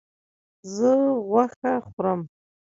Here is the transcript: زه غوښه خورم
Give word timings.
زه 0.75 0.91
غوښه 1.27 1.73
خورم 1.89 2.19